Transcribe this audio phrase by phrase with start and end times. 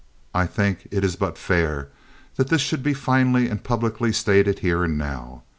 [0.33, 1.89] I think it is but fair
[2.35, 5.43] that this should be finally and publicly stated here and now.